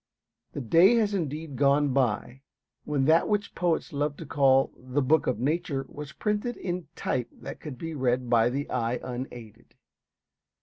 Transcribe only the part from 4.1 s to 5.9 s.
to call the Book of Nature